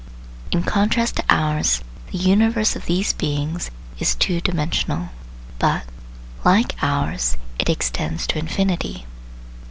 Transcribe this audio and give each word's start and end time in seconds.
In 0.51 0.63
contrast 0.63 1.17
to 1.17 1.23
ours, 1.29 1.83
the 2.11 2.17
universe 2.17 2.75
of 2.75 2.87
these 2.87 3.13
beings 3.13 3.69
is 3.99 4.15
two 4.15 4.41
dimensional; 4.41 5.09
but, 5.59 5.83
like 6.43 6.73
ours, 6.81 7.37
it 7.59 7.69
extends 7.69 8.25
to 8.25 8.39
infinity. 8.39 9.05